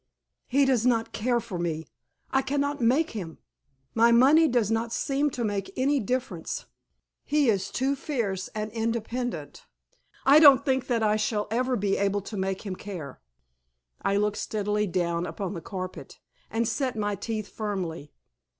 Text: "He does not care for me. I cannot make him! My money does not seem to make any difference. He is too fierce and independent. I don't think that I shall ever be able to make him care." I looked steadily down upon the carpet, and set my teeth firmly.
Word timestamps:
"He 0.47 0.65
does 0.65 0.83
not 0.83 1.11
care 1.11 1.39
for 1.39 1.59
me. 1.59 1.85
I 2.31 2.41
cannot 2.41 2.81
make 2.81 3.11
him! 3.11 3.37
My 3.93 4.11
money 4.11 4.47
does 4.47 4.71
not 4.71 4.91
seem 4.91 5.29
to 5.29 5.43
make 5.43 5.71
any 5.77 5.99
difference. 5.99 6.65
He 7.23 7.49
is 7.51 7.69
too 7.69 7.95
fierce 7.95 8.47
and 8.55 8.71
independent. 8.71 9.67
I 10.25 10.39
don't 10.39 10.65
think 10.65 10.87
that 10.87 11.03
I 11.03 11.17
shall 11.17 11.45
ever 11.51 11.75
be 11.75 11.97
able 11.97 12.21
to 12.21 12.35
make 12.35 12.63
him 12.65 12.75
care." 12.75 13.21
I 14.01 14.17
looked 14.17 14.37
steadily 14.37 14.87
down 14.87 15.27
upon 15.27 15.53
the 15.53 15.61
carpet, 15.61 16.17
and 16.49 16.67
set 16.67 16.95
my 16.95 17.13
teeth 17.13 17.47
firmly. 17.49 18.11